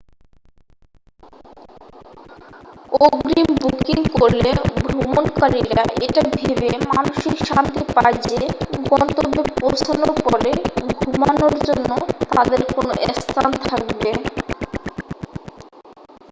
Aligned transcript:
অগ্রিম 3.01 3.49
বুকিং 3.61 3.99
করলে 4.15 4.51
ভ্রমণকারীরা 4.81 5.83
এটা 6.05 6.21
ভেবে 6.35 6.69
মানসিক 6.91 7.35
শান্তি 7.47 7.83
পায় 7.95 8.17
যে 8.25 8.39
গন্তব্যে 8.89 9.41
পৌঁছানোর 9.59 10.11
পরে 10.23 10.51
ঘুমানোর 10.95 11.53
জন্য 11.67 11.89
তাদের 12.31 12.61
কোন 12.69 12.87
স্থান 13.17 13.51
থাকবে 13.65 14.11